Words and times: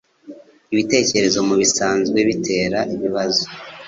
Ibitekerezo 0.73 1.39
mubisanzwe 1.47 2.17
bitera 2.27 2.79
ibibazo 2.93 3.45